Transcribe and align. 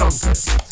Entonces. 0.00 0.69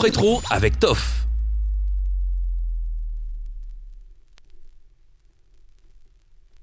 Retro 0.00 0.40
avec 0.50 0.80
Toff. 0.80 1.09